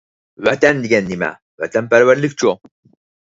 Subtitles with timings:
[0.45, 1.29] ۋەتەن دېگەن نېمە؟
[1.65, 2.55] ۋەتەنپەرۋەرلىكچۇ؟